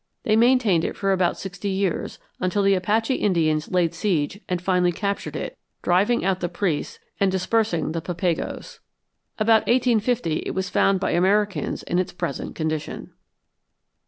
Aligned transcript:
They 0.23 0.35
maintained 0.35 0.83
it 0.83 0.97
for 0.97 1.11
about 1.11 1.37
sixty 1.37 1.69
years, 1.69 2.17
until 2.39 2.63
the 2.63 2.73
Apache 2.73 3.13
Indians 3.13 3.69
laid 3.69 3.93
siege 3.93 4.39
and 4.49 4.59
finally 4.59 4.91
captured 4.91 5.35
it, 5.35 5.55
driving 5.83 6.25
out 6.25 6.39
the 6.39 6.49
priests 6.49 6.97
and 7.19 7.31
dispersing 7.31 7.91
the 7.91 8.01
Papagos. 8.01 8.79
About 9.37 9.67
1850 9.67 10.37
it 10.37 10.55
was 10.55 10.71
found 10.71 10.99
by 10.99 11.11
Americans 11.11 11.83
in 11.83 11.99
its 11.99 12.13
present 12.13 12.55
condition. 12.55 13.11